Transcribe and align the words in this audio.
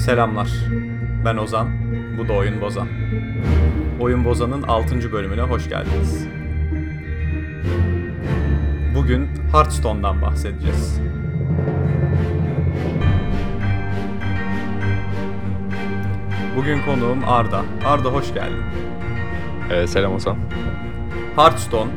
Selamlar. 0.00 0.50
Ben 1.24 1.36
Ozan. 1.36 1.68
Bu 2.18 2.28
da 2.28 2.32
Oyun 2.32 2.60
Bozan. 2.60 2.88
Oyun 4.00 4.24
Bozan'ın 4.24 4.62
6. 4.62 5.12
bölümüne 5.12 5.42
hoş 5.42 5.68
geldiniz. 5.68 6.26
Bugün 8.94 9.28
Hearthstone'dan 9.52 10.22
bahsedeceğiz. 10.22 11.00
Bugün 16.56 16.82
konuğum 16.82 17.24
Arda. 17.26 17.62
Arda 17.86 18.08
hoş 18.08 18.34
geldin. 18.34 18.64
Ee, 19.70 19.86
selam 19.86 20.14
Ozan. 20.14 20.36
Hearthstone 21.36 21.90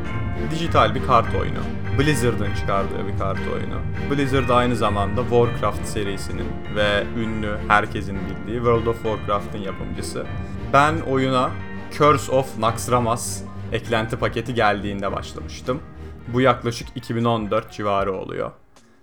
dijital 0.50 0.94
bir 0.94 1.02
kart 1.06 1.34
oyunu. 1.34 1.83
Blizzard'ın 1.98 2.54
çıkardığı 2.54 3.08
bir 3.08 3.18
kart 3.18 3.38
oyunu. 3.54 3.80
Blizzard 4.10 4.48
aynı 4.48 4.76
zamanda 4.76 5.22
Warcraft 5.22 5.86
serisinin 5.86 6.46
ve 6.76 7.04
ünlü 7.18 7.58
herkesin 7.68 8.16
bildiği 8.16 8.56
World 8.56 8.86
of 8.86 9.02
Warcraft'ın 9.02 9.58
yapımcısı. 9.58 10.26
Ben 10.72 11.00
oyuna 11.00 11.50
Curse 11.92 12.32
of 12.32 12.58
Naxxramas 12.58 13.42
eklenti 13.72 14.16
paketi 14.16 14.54
geldiğinde 14.54 15.12
başlamıştım. 15.12 15.80
Bu 16.28 16.40
yaklaşık 16.40 16.88
2014 16.94 17.72
civarı 17.72 18.12
oluyor. 18.12 18.50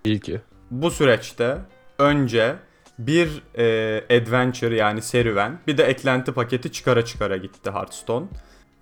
İyi 0.04 0.20
ki. 0.20 0.40
Bu 0.70 0.90
süreçte 0.90 1.58
önce 1.98 2.56
bir 2.98 3.42
e, 3.58 4.20
adventure 4.20 4.76
yani 4.76 5.02
serüven 5.02 5.58
bir 5.66 5.78
de 5.78 5.84
eklenti 5.84 6.32
paketi 6.32 6.72
çıkara 6.72 7.04
çıkara 7.04 7.36
gitti 7.36 7.70
Hearthstone. 7.70 8.26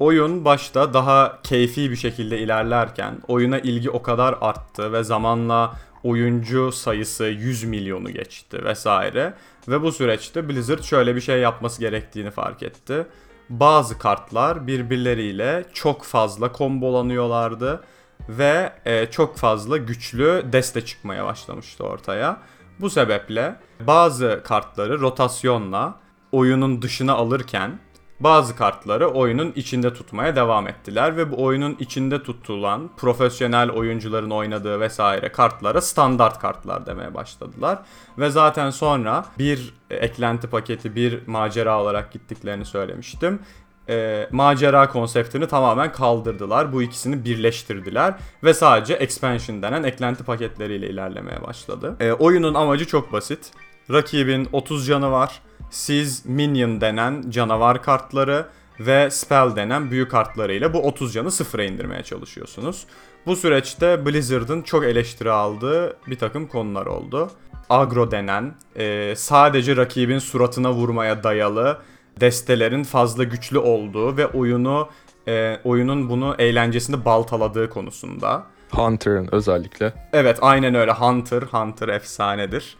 Oyun 0.00 0.44
başta 0.44 0.94
daha 0.94 1.38
keyfi 1.42 1.90
bir 1.90 1.96
şekilde 1.96 2.38
ilerlerken 2.38 3.18
oyuna 3.28 3.58
ilgi 3.58 3.90
o 3.90 4.02
kadar 4.02 4.34
arttı 4.40 4.92
ve 4.92 5.04
zamanla 5.04 5.74
oyuncu 6.04 6.72
sayısı 6.72 7.24
100 7.24 7.64
milyonu 7.64 8.10
geçti 8.10 8.64
vesaire. 8.64 9.34
Ve 9.68 9.82
bu 9.82 9.92
süreçte 9.92 10.48
Blizzard 10.48 10.82
şöyle 10.82 11.16
bir 11.16 11.20
şey 11.20 11.40
yapması 11.40 11.80
gerektiğini 11.80 12.30
fark 12.30 12.62
etti. 12.62 13.06
Bazı 13.50 13.98
kartlar 13.98 14.66
birbirleriyle 14.66 15.64
çok 15.72 16.04
fazla 16.04 16.52
kombolanıyorlardı 16.52 17.84
ve 18.28 18.72
e, 18.84 19.06
çok 19.10 19.36
fazla 19.36 19.76
güçlü 19.76 20.44
deste 20.52 20.84
çıkmaya 20.84 21.24
başlamıştı 21.24 21.84
ortaya. 21.84 22.40
Bu 22.80 22.90
sebeple 22.90 23.56
bazı 23.80 24.40
kartları 24.44 25.00
rotasyonla 25.00 25.94
oyunun 26.32 26.82
dışına 26.82 27.14
alırken 27.14 27.78
bazı 28.20 28.56
kartları 28.56 29.08
oyunun 29.08 29.52
içinde 29.56 29.94
tutmaya 29.94 30.36
devam 30.36 30.68
ettiler 30.68 31.16
ve 31.16 31.32
bu 31.32 31.42
oyunun 31.42 31.76
içinde 31.80 32.22
tutulan 32.22 32.90
profesyonel 32.96 33.70
oyuncuların 33.70 34.30
oynadığı 34.30 34.80
vesaire 34.80 35.32
kartlara 35.32 35.80
standart 35.80 36.38
kartlar 36.38 36.86
demeye 36.86 37.14
başladılar. 37.14 37.78
Ve 38.18 38.30
zaten 38.30 38.70
sonra 38.70 39.24
bir 39.38 39.74
eklenti 39.90 40.46
paketi 40.46 40.94
bir 40.94 41.26
macera 41.26 41.82
olarak 41.82 42.12
gittiklerini 42.12 42.64
söylemiştim. 42.64 43.40
E, 43.88 44.28
macera 44.32 44.88
konseptini 44.88 45.48
tamamen 45.48 45.92
kaldırdılar. 45.92 46.72
Bu 46.72 46.82
ikisini 46.82 47.24
birleştirdiler 47.24 48.14
ve 48.44 48.54
sadece 48.54 48.94
expansion 48.94 49.62
denen 49.62 49.82
eklenti 49.82 50.24
paketleriyle 50.24 50.88
ilerlemeye 50.88 51.42
başladı. 51.42 51.96
E, 52.00 52.12
oyunun 52.12 52.54
amacı 52.54 52.86
çok 52.86 53.12
basit. 53.12 53.52
Rakibin 53.92 54.48
30 54.52 54.86
canı 54.86 55.12
var. 55.12 55.40
Siz 55.70 56.26
minion 56.26 56.80
denen 56.80 57.24
canavar 57.30 57.82
kartları 57.82 58.46
ve 58.80 59.10
spell 59.10 59.56
denen 59.56 59.90
büyü 59.90 60.08
kartlarıyla 60.08 60.72
bu 60.74 60.78
30 60.78 61.12
canı 61.12 61.30
sıfıra 61.30 61.64
indirmeye 61.64 62.02
çalışıyorsunuz. 62.02 62.86
Bu 63.26 63.36
süreçte 63.36 64.06
Blizzard'ın 64.06 64.62
çok 64.62 64.84
eleştiri 64.84 65.30
aldığı 65.30 65.96
bir 66.06 66.18
takım 66.18 66.46
konular 66.46 66.86
oldu. 66.86 67.30
Agro 67.70 68.10
denen, 68.10 68.54
e, 68.76 69.14
sadece 69.16 69.76
rakibin 69.76 70.18
suratına 70.18 70.72
vurmaya 70.72 71.22
dayalı 71.22 71.78
destelerin 72.20 72.84
fazla 72.84 73.24
güçlü 73.24 73.58
olduğu 73.58 74.16
ve 74.16 74.26
oyunu 74.26 74.88
e, 75.28 75.60
oyunun 75.64 76.10
bunu 76.10 76.34
eğlencesinde 76.38 77.04
baltaladığı 77.04 77.70
konusunda. 77.70 78.46
Hunter'ın 78.70 79.28
özellikle. 79.32 79.92
Evet 80.12 80.38
aynen 80.42 80.74
öyle 80.74 80.92
Hunter, 80.92 81.42
Hunter 81.42 81.88
efsanedir. 81.88 82.76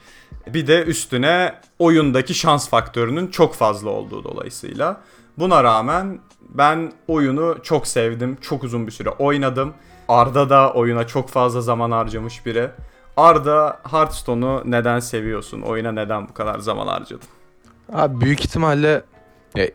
Bir 0.47 0.67
de 0.67 0.83
üstüne 0.83 1.55
oyundaki 1.79 2.35
şans 2.35 2.69
faktörünün 2.69 3.27
çok 3.27 3.55
fazla 3.55 3.91
olduğu 3.91 4.25
dolayısıyla. 4.25 5.01
Buna 5.39 5.65
rağmen 5.65 6.19
ben 6.49 6.93
oyunu 7.09 7.57
çok 7.63 7.87
sevdim. 7.87 8.39
Çok 8.41 8.65
uzun 8.65 8.87
bir 8.87 8.93
süre 8.93 9.11
oynadım. 9.11 9.75
Arda 10.09 10.51
da 10.51 10.73
oyuna 10.73 11.07
çok 11.07 11.29
fazla 11.29 11.61
zaman 11.61 11.91
harcamış 11.91 12.47
biri. 12.47 12.71
Arda 13.17 13.81
Hearthstone'u 13.91 14.63
neden 14.65 15.01
seviyorsun? 15.01 15.61
Oyuna 15.63 15.93
neden 15.93 16.29
bu 16.29 16.35
kadar 16.35 16.59
zaman 16.59 16.87
harcadın? 16.87 17.29
Abi 17.93 18.21
büyük 18.21 18.45
ihtimalle 18.45 19.03
ya 19.57 19.67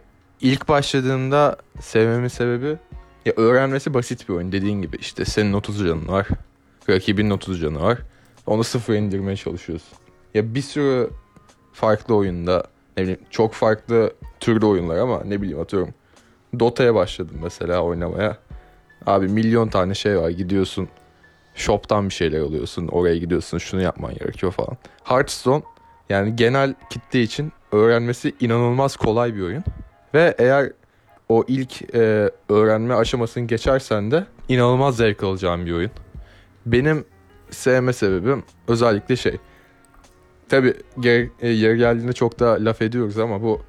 ilk 0.41 0.67
başladığımda 0.67 1.55
sevmemin 1.81 2.27
sebebi 2.27 2.77
ya 3.25 3.33
öğrenmesi 3.35 3.93
basit 3.93 4.29
bir 4.29 4.33
oyun 4.33 4.51
dediğin 4.51 4.81
gibi 4.81 4.97
işte 4.99 5.25
senin 5.25 5.53
30 5.53 5.79
canın 5.79 6.07
var. 6.07 6.27
Rakibinin 6.89 7.29
30 7.29 7.61
canı 7.61 7.81
var. 7.81 7.97
Onu 8.45 8.63
sıfıra 8.63 8.95
indirmeye 8.95 9.35
çalışıyorsun. 9.35 9.97
Ya 10.33 10.55
bir 10.55 10.61
sürü 10.61 11.09
farklı 11.73 12.15
oyunda 12.15 12.63
ne 12.97 13.03
bileyim 13.03 13.19
çok 13.29 13.53
farklı 13.53 14.13
türde 14.39 14.65
oyunlar 14.65 14.97
ama 14.97 15.23
ne 15.23 15.41
bileyim 15.41 15.59
atıyorum. 15.59 15.93
Dota'ya 16.59 16.95
başladım 16.95 17.39
mesela 17.43 17.81
oynamaya. 17.81 18.37
Abi 19.05 19.27
milyon 19.27 19.67
tane 19.67 19.93
şey 19.93 20.17
var 20.17 20.29
gidiyorsun 20.29 20.89
shop'tan 21.55 22.09
bir 22.09 22.13
şeyler 22.13 22.39
alıyorsun 22.39 22.87
oraya 22.87 23.17
gidiyorsun 23.17 23.57
şunu 23.57 23.81
yapman 23.81 24.13
gerekiyor 24.13 24.51
falan. 24.51 24.77
Hearthstone 25.03 25.63
yani 26.09 26.35
genel 26.35 26.73
kitle 26.89 27.21
için 27.21 27.51
öğrenmesi 27.71 28.35
inanılmaz 28.39 28.95
kolay 28.95 29.35
bir 29.35 29.41
oyun. 29.41 29.63
Ve 30.13 30.35
eğer 30.37 30.71
o 31.29 31.43
ilk 31.47 31.95
e, 31.95 32.31
öğrenme 32.49 32.93
aşamasını 32.93 33.47
geçersen 33.47 34.11
de 34.11 34.25
inanılmaz 34.49 34.97
zevk 34.97 35.23
alacağın 35.23 35.65
bir 35.65 35.71
oyun. 35.71 35.91
Benim 36.65 37.05
sevme 37.49 37.93
sebebim 37.93 38.43
özellikle 38.67 39.15
şey. 39.15 39.37
Tabi 40.49 40.73
yer, 41.03 41.27
e, 41.41 41.49
yer 41.49 41.73
geldiğinde 41.73 42.13
çok 42.13 42.39
da 42.39 42.57
laf 42.59 42.81
ediyoruz 42.81 43.17
ama 43.19 43.41
bu 43.41 43.61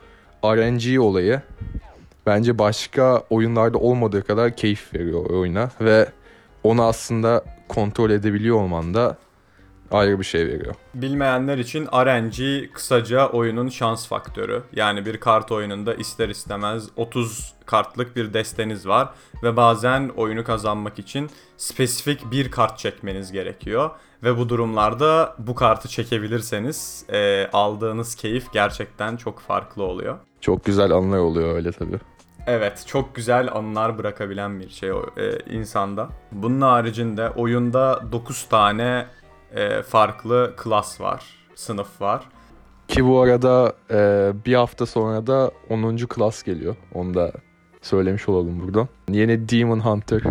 RNG 0.44 1.00
olayı 1.00 1.40
bence 2.26 2.58
başka 2.58 3.22
oyunlarda 3.30 3.78
olmadığı 3.78 4.22
kadar 4.24 4.56
keyif 4.56 4.94
veriyor 4.94 5.30
oyuna 5.30 5.70
ve 5.80 6.08
onu 6.64 6.84
aslında 6.84 7.44
kontrol 7.68 8.10
edebiliyor 8.10 8.56
olman 8.56 8.94
da 8.94 9.16
ayrı 9.90 10.18
bir 10.18 10.24
şey 10.24 10.46
veriyor. 10.46 10.74
Bilmeyenler 10.94 11.58
için 11.58 11.86
RNG 11.86 12.68
kısaca 12.72 13.28
oyunun 13.28 13.68
şans 13.68 14.08
faktörü. 14.08 14.62
Yani 14.72 15.06
bir 15.06 15.20
kart 15.20 15.52
oyununda 15.52 15.94
ister 15.94 16.28
istemez 16.28 16.88
30 16.96 17.54
kartlık 17.66 18.16
bir 18.16 18.34
desteniz 18.34 18.88
var 18.88 19.08
ve 19.42 19.56
bazen 19.56 20.10
oyunu 20.16 20.44
kazanmak 20.44 20.98
için 20.98 21.30
spesifik 21.56 22.30
bir 22.30 22.50
kart 22.50 22.78
çekmeniz 22.78 23.32
gerekiyor. 23.32 23.90
Ve 24.22 24.38
bu 24.38 24.48
durumlarda 24.48 25.34
bu 25.38 25.54
kartı 25.54 25.88
çekebilirseniz 25.88 27.04
e, 27.12 27.48
aldığınız 27.52 28.14
keyif 28.14 28.52
gerçekten 28.52 29.16
çok 29.16 29.40
farklı 29.40 29.82
oluyor. 29.82 30.18
Çok 30.40 30.64
güzel 30.64 30.90
anlar 30.90 31.18
oluyor 31.18 31.54
öyle 31.54 31.72
tabii. 31.72 31.98
Evet, 32.46 32.84
çok 32.86 33.14
güzel 33.14 33.48
anılar 33.52 33.98
bırakabilen 33.98 34.60
bir 34.60 34.68
şey 34.68 34.92
o 34.92 35.06
e, 35.16 35.38
insanda. 35.52 36.08
Bunun 36.32 36.60
haricinde 36.60 37.30
oyunda 37.30 38.02
9 38.12 38.48
tane 38.48 39.06
e, 39.56 39.82
farklı 39.82 40.54
klas 40.56 41.00
var, 41.00 41.24
sınıf 41.54 42.00
var. 42.00 42.24
Ki 42.88 43.04
bu 43.04 43.20
arada 43.20 43.76
e, 43.90 44.32
bir 44.46 44.54
hafta 44.54 44.86
sonra 44.86 45.26
da 45.26 45.50
10. 45.70 45.96
klas 45.96 46.42
geliyor. 46.42 46.76
Onu 46.94 47.14
da 47.14 47.32
söylemiş 47.82 48.28
olalım 48.28 48.60
buradan. 48.60 48.88
Yeni 49.10 49.48
Demon 49.48 49.80
Hunter 49.80 50.22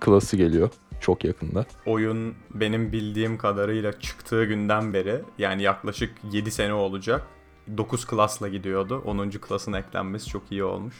klası 0.00 0.36
geliyor 0.36 0.70
çok 1.00 1.24
yakında. 1.24 1.66
Oyun 1.86 2.34
benim 2.54 2.92
bildiğim 2.92 3.38
kadarıyla 3.38 4.00
çıktığı 4.00 4.44
günden 4.44 4.94
beri 4.94 5.20
yani 5.38 5.62
yaklaşık 5.62 6.12
7 6.32 6.50
sene 6.50 6.72
olacak. 6.72 7.22
9 7.76 8.06
klasla 8.06 8.48
gidiyordu. 8.48 9.02
10. 9.04 9.30
klasın 9.30 9.72
eklenmesi 9.72 10.28
çok 10.28 10.42
iyi 10.50 10.64
olmuş. 10.64 10.94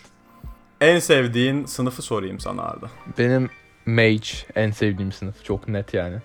En 0.81 0.99
sevdiğin 0.99 1.65
sınıfı 1.65 2.03
sorayım 2.03 2.41
sana 2.41 2.63
Arda. 2.63 2.91
Benim 3.19 3.51
Mage 3.87 4.29
en 4.55 4.71
sevdiğim 4.71 5.13
sınıf. 5.13 5.45
Çok 5.45 5.69
net 5.69 5.95
yani. 5.95 6.17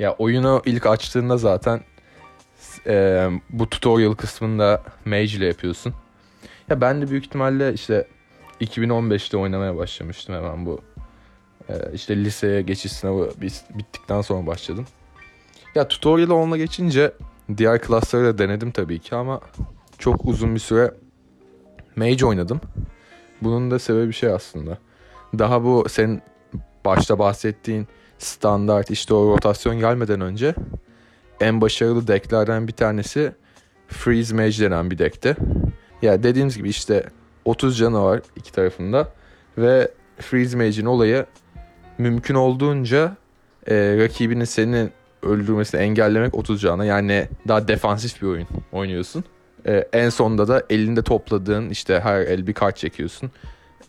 Ya 0.00 0.14
oyunu 0.18 0.62
ilk 0.66 0.86
açtığında 0.86 1.36
zaten 1.36 1.80
e, 2.86 3.26
bu 3.50 3.70
tutorial 3.70 4.14
kısmında 4.14 4.82
Mage 5.04 5.24
ile 5.24 5.46
yapıyorsun. 5.46 5.94
Ya 6.68 6.80
ben 6.80 7.02
de 7.02 7.10
büyük 7.10 7.26
ihtimalle 7.26 7.72
işte 7.74 8.06
2015'te 8.60 9.36
oynamaya 9.36 9.76
başlamıştım 9.76 10.34
hemen 10.34 10.66
bu. 10.66 10.80
E, 11.68 11.74
işte 11.94 12.16
liseye 12.16 12.62
geçiş 12.62 12.92
sınavı 12.92 13.30
bittikten 13.74 14.20
sonra 14.20 14.46
başladım. 14.46 14.86
Ya 15.74 15.88
tutorial 15.88 16.30
onunla 16.30 16.56
geçince 16.56 17.12
diğer 17.56 17.82
klasları 17.82 18.24
da 18.24 18.38
denedim 18.38 18.70
tabii 18.70 18.98
ki 18.98 19.14
ama 19.14 19.40
çok 19.98 20.24
uzun 20.24 20.54
bir 20.54 20.60
süre 20.60 20.94
Mage 21.96 22.26
oynadım. 22.26 22.60
Bunun 23.42 23.70
da 23.70 23.78
sebebi 23.78 24.12
şey 24.12 24.30
aslında. 24.30 24.78
Daha 25.38 25.64
bu 25.64 25.86
senin 25.88 26.22
başta 26.84 27.18
bahsettiğin 27.18 27.88
standart 28.22 28.90
işte 28.90 29.14
o 29.14 29.32
rotasyon 29.32 29.78
gelmeden 29.78 30.20
önce 30.20 30.54
en 31.40 31.60
başarılı 31.60 32.06
decklerden 32.06 32.68
bir 32.68 32.72
tanesi 32.72 33.32
Freeze 33.88 34.34
Mage 34.34 34.58
denen 34.58 34.90
bir 34.90 34.98
deckti. 34.98 35.36
Ya 36.02 36.22
dediğimiz 36.22 36.56
gibi 36.56 36.68
işte 36.68 37.04
30 37.44 37.78
canı 37.78 38.02
var 38.02 38.20
iki 38.36 38.52
tarafında 38.52 39.08
ve 39.58 39.90
Freeze 40.18 40.56
Mage'in 40.56 40.86
olayı 40.86 41.26
mümkün 41.98 42.34
olduğunca 42.34 43.16
e, 43.66 43.74
rakibinin 43.98 44.44
seni 44.44 44.88
öldürmesini 45.22 45.80
engellemek 45.80 46.34
30 46.34 46.60
cana. 46.60 46.84
Yani 46.84 47.28
daha 47.48 47.68
defansif 47.68 48.22
bir 48.22 48.26
oyun 48.26 48.46
oynuyorsun. 48.72 49.24
E, 49.66 49.88
en 49.92 50.08
sonunda 50.08 50.48
da 50.48 50.62
elinde 50.70 51.02
topladığın 51.02 51.70
işte 51.70 52.00
her 52.00 52.20
el 52.20 52.46
bir 52.46 52.52
kart 52.52 52.76
çekiyorsun. 52.76 53.30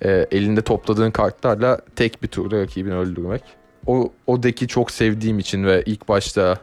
E, 0.05 0.27
elinde 0.31 0.61
topladığın 0.61 1.11
kartlarla 1.11 1.81
tek 1.95 2.23
bir 2.23 2.27
turda 2.27 2.61
rakibini 2.61 2.95
öldürmek. 2.95 3.60
O, 3.87 4.11
o 4.27 4.43
deki 4.43 4.67
çok 4.67 4.91
sevdiğim 4.91 5.39
için 5.39 5.65
ve 5.65 5.83
ilk 5.85 6.07
başta 6.09 6.57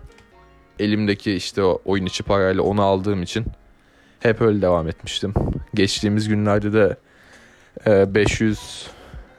elimdeki 0.79 1.33
işte 1.35 1.63
o 1.63 1.81
oyun 1.85 2.07
içi 2.07 2.23
parayla 2.23 2.63
onu 2.63 2.83
aldığım 2.83 3.23
için 3.23 3.45
hep 4.21 4.41
öyle 4.41 4.63
devam 4.63 4.89
etmiştim. 4.89 5.35
Geçtiğimiz 5.75 6.29
günlerde 6.29 6.73
de 6.73 6.97
e, 7.87 8.15
500 8.15 8.87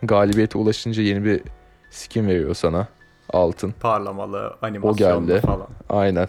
galibiyete 0.03 0.57
ulaşınca 0.57 1.03
yeni 1.03 1.25
bir 1.25 1.41
skin 1.89 2.27
veriyor 2.27 2.55
sana. 2.55 2.87
Altın. 3.33 3.71
Parlamalı, 3.71 4.57
animasyonlu 4.61 5.27
geldi. 5.27 5.41
falan. 5.41 5.67
Aynen. 5.89 6.27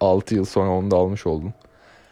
6 0.00 0.34
yıl 0.34 0.44
sonra 0.44 0.70
onu 0.70 0.90
da 0.90 0.96
almış 0.96 1.26
oldum. 1.26 1.52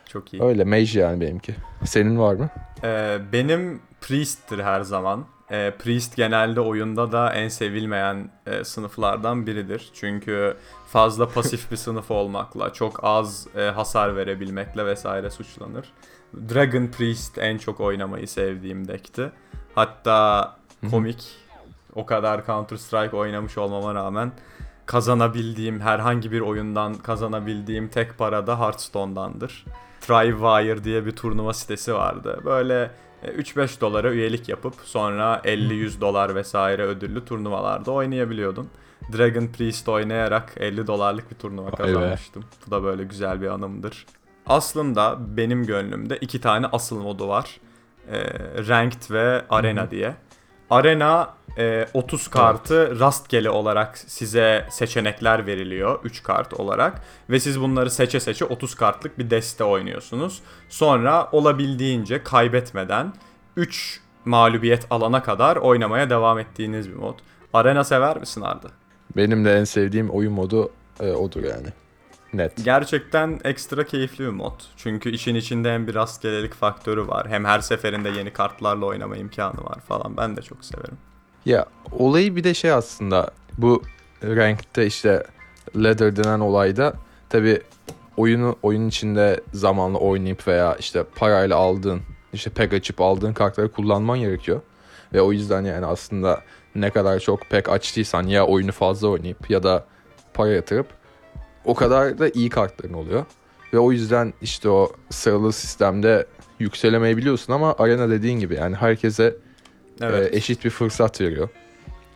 Çok 0.08 0.32
iyi. 0.32 0.42
Öyle 0.42 0.64
mage 0.64 1.00
yani 1.00 1.20
benimki. 1.20 1.54
Senin 1.84 2.18
var 2.18 2.34
mı? 2.34 2.50
Ee, 2.84 3.18
benim 3.32 3.80
Priest'tir 4.00 4.58
her 4.58 4.80
zaman. 4.80 5.24
Ee, 5.52 5.74
Priest 5.78 6.16
genelde 6.16 6.60
oyunda 6.60 7.12
da 7.12 7.32
en 7.32 7.48
sevilmeyen 7.48 8.30
e, 8.46 8.64
sınıflardan 8.64 9.46
biridir. 9.46 9.90
Çünkü 9.94 10.56
fazla 10.86 11.28
pasif 11.28 11.70
bir 11.70 11.76
sınıf 11.86 12.10
olmakla, 12.10 12.72
çok 12.72 13.00
az 13.04 13.46
e, 13.56 13.62
hasar 13.62 14.16
verebilmekle 14.16 14.86
vesaire 14.86 15.30
suçlanır. 15.30 15.92
Dragon 16.54 16.86
Priest 16.86 17.38
en 17.38 17.58
çok 17.58 17.80
oynamayı 17.80 18.28
sevdiğim 18.28 18.88
deckti. 18.88 19.32
Hatta 19.74 20.56
komik 20.90 21.36
o 21.94 22.06
kadar 22.06 22.46
Counter 22.46 22.76
Strike 22.76 23.16
oynamış 23.16 23.58
olmama 23.58 23.94
rağmen 23.94 24.32
kazanabildiğim 24.86 25.80
herhangi 25.80 26.32
bir 26.32 26.40
oyundan 26.40 26.94
kazanabildiğim 26.94 27.88
tek 27.88 28.18
para 28.18 28.46
da 28.46 28.60
Hearthstone'dandır. 28.60 29.64
Trivewire 30.00 30.84
diye 30.84 31.06
bir 31.06 31.16
turnuva 31.16 31.52
sitesi 31.52 31.94
vardı. 31.94 32.40
Böyle 32.44 32.82
e, 32.84 32.90
3-5 33.24 33.80
dolara 33.80 34.12
üyelik 34.12 34.48
yapıp 34.48 34.74
sonra 34.84 35.40
50-100 35.44 36.00
dolar 36.00 36.34
vesaire 36.34 36.82
ödüllü 36.82 37.24
turnuvalarda 37.24 37.90
oynayabiliyordun. 37.90 38.68
Dragon 39.18 39.46
Priest 39.46 39.88
oynayarak 39.88 40.52
50 40.56 40.86
dolarlık 40.86 41.30
bir 41.30 41.36
turnuva 41.36 41.70
kazanmıştım. 41.70 42.44
Bu 42.66 42.70
da 42.70 42.82
böyle 42.82 43.04
güzel 43.04 43.42
bir 43.42 43.46
anımdır. 43.46 44.06
Aslında 44.46 45.18
benim 45.36 45.66
gönlümde 45.66 46.16
iki 46.16 46.40
tane 46.40 46.66
asıl 46.66 47.02
modu 47.02 47.28
var. 47.28 47.60
Ee, 48.10 48.22
Ranked 48.68 49.10
ve 49.10 49.44
Arena 49.50 49.90
diye. 49.90 50.14
Arena 50.72 51.34
e, 51.58 51.86
30 51.94 52.28
kartı 52.28 53.00
rastgele 53.00 53.50
olarak 53.50 53.98
size 53.98 54.66
seçenekler 54.70 55.46
veriliyor 55.46 55.98
3 56.04 56.22
kart 56.22 56.54
olarak 56.54 57.02
ve 57.30 57.40
siz 57.40 57.60
bunları 57.60 57.90
seçe 57.90 58.20
seçe 58.20 58.44
30 58.44 58.74
kartlık 58.74 59.18
bir 59.18 59.30
deste 59.30 59.64
oynuyorsunuz. 59.64 60.42
Sonra 60.68 61.28
olabildiğince 61.32 62.22
kaybetmeden 62.22 63.12
3 63.56 64.00
mağlubiyet 64.24 64.86
alana 64.90 65.22
kadar 65.22 65.56
oynamaya 65.56 66.10
devam 66.10 66.38
ettiğiniz 66.38 66.90
bir 66.90 66.96
mod. 66.96 67.18
Arena 67.52 67.84
sever 67.84 68.18
misin 68.18 68.40
Arda? 68.40 68.68
Benim 69.16 69.44
de 69.44 69.58
en 69.58 69.64
sevdiğim 69.64 70.10
oyun 70.10 70.32
modu 70.32 70.70
e, 71.00 71.12
odur 71.12 71.44
yani. 71.44 71.68
Net. 72.32 72.64
Gerçekten 72.64 73.40
ekstra 73.44 73.84
keyifli 73.84 74.24
bir 74.24 74.30
mod. 74.30 74.60
Çünkü 74.76 75.10
işin 75.10 75.34
içinde 75.34 75.72
hem 75.72 75.86
bir 75.86 75.94
rastgelelik 75.94 76.54
faktörü 76.54 77.08
var 77.08 77.28
hem 77.28 77.44
her 77.44 77.60
seferinde 77.60 78.08
yeni 78.08 78.32
kartlarla 78.32 78.86
oynama 78.86 79.16
imkanı 79.16 79.64
var 79.64 79.80
falan. 79.88 80.16
Ben 80.16 80.36
de 80.36 80.42
çok 80.42 80.64
severim. 80.64 80.98
Ya 81.44 81.66
olayı 81.92 82.36
bir 82.36 82.44
de 82.44 82.54
şey 82.54 82.72
aslında 82.72 83.30
bu 83.58 83.82
rankte 84.22 84.86
işte 84.86 85.22
ladder 85.76 86.16
denen 86.16 86.40
olayda 86.40 86.94
tabi 87.28 87.62
oyunu 88.16 88.56
oyun 88.62 88.88
içinde 88.88 89.40
zamanla 89.52 89.98
oynayıp 89.98 90.48
veya 90.48 90.76
işte 90.78 91.04
parayla 91.14 91.56
aldığın 91.56 92.00
işte 92.32 92.50
pek 92.50 92.72
açıp 92.72 93.00
aldığın 93.00 93.32
kartları 93.32 93.72
kullanman 93.72 94.18
gerekiyor. 94.18 94.60
Ve 95.12 95.20
o 95.20 95.32
yüzden 95.32 95.64
yani 95.64 95.86
aslında 95.86 96.42
ne 96.74 96.90
kadar 96.90 97.18
çok 97.20 97.40
pek 97.50 97.68
açtıysan 97.68 98.26
ya 98.26 98.46
oyunu 98.46 98.72
fazla 98.72 99.08
oynayıp 99.08 99.50
ya 99.50 99.62
da 99.62 99.84
para 100.34 100.48
yatırıp 100.48 100.86
o 101.64 101.74
kadar 101.74 102.18
da 102.18 102.28
iyi 102.28 102.48
kartların 102.48 102.92
oluyor. 102.92 103.24
Ve 103.72 103.78
o 103.78 103.92
yüzden 103.92 104.32
işte 104.42 104.68
o 104.68 104.92
sıralı 105.10 105.52
sistemde 105.52 106.26
yükselemeyebiliyorsun 106.58 107.52
ama 107.52 107.74
arena 107.78 108.10
dediğin 108.10 108.38
gibi 108.38 108.54
yani 108.54 108.76
herkese 108.76 109.36
Evet. 110.00 110.32
e, 110.32 110.36
eşit 110.36 110.64
bir 110.64 110.70
fırsat 110.70 111.20
veriyor. 111.20 111.48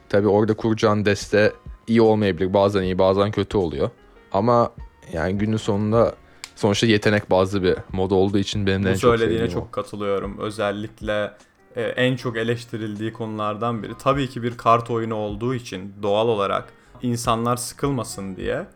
Tabi 0.08 0.28
orada 0.28 0.54
kuracağın 0.54 1.04
deste 1.04 1.52
iyi 1.86 2.02
olmayabilir. 2.02 2.54
Bazen 2.54 2.82
iyi 2.82 2.98
bazen 2.98 3.30
kötü 3.30 3.56
oluyor. 3.56 3.90
Ama 4.32 4.72
yani 5.12 5.38
günün 5.38 5.56
sonunda 5.56 6.14
sonuçta 6.56 6.86
yetenek 6.86 7.30
bazlı 7.30 7.62
bir 7.62 7.76
mod 7.92 8.10
olduğu 8.10 8.38
için 8.38 8.66
benim 8.66 8.84
de 8.84 8.88
en 8.88 8.94
Bu 8.94 8.98
çok 8.98 9.18
söylediğine 9.18 9.50
çok 9.50 9.72
katılıyorum. 9.72 10.38
Özellikle 10.38 11.32
e, 11.76 11.82
en 11.82 12.16
çok 12.16 12.36
eleştirildiği 12.36 13.12
konulardan 13.12 13.82
biri. 13.82 13.92
Tabii 13.98 14.28
ki 14.28 14.42
bir 14.42 14.56
kart 14.56 14.90
oyunu 14.90 15.14
olduğu 15.14 15.54
için 15.54 15.94
doğal 16.02 16.28
olarak 16.28 16.72
insanlar 17.02 17.56
sıkılmasın 17.56 18.36
diye 18.36 18.66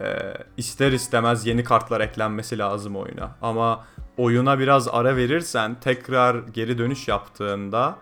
e, 0.00 0.34
ister 0.56 0.92
istemez 0.92 1.46
yeni 1.46 1.64
kartlar 1.64 2.00
eklenmesi 2.00 2.58
lazım 2.58 2.96
oyuna. 2.96 3.30
Ama 3.42 3.84
oyuna 4.16 4.58
biraz 4.58 4.88
ara 4.88 5.16
verirsen 5.16 5.76
tekrar 5.80 6.34
geri 6.34 6.78
dönüş 6.78 7.08
yaptığında 7.08 7.96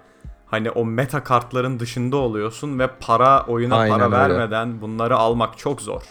hani 0.47 0.71
o 0.71 0.85
meta 0.85 1.25
kartların 1.25 1.81
dışında 1.81 2.17
oluyorsun 2.17 2.79
ve 2.79 2.89
para 3.01 3.47
oyuna 3.47 3.77
Aynen 3.77 3.99
para 3.99 4.05
öyle. 4.05 4.17
vermeden 4.17 4.81
bunları 4.81 5.17
almak 5.17 5.59
çok 5.59 5.83
zor. 5.83 6.03